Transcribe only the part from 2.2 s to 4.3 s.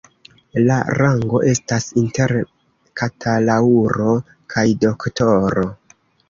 bakalaŭro